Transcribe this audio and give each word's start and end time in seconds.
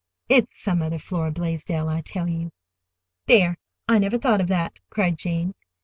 It's 0.29 0.59
some 0.59 0.81
other 0.81 0.97
Flora 0.97 1.31
Blaisdell, 1.31 1.87
I 1.87 2.01
tell 2.01 2.27
you." 2.27 2.49
"There, 3.27 3.57
I 3.87 3.99
never 3.99 4.17
thought 4.17 4.41
of 4.41 4.47
that," 4.47 4.79
cried 4.89 5.15
Jane. 5.15 5.53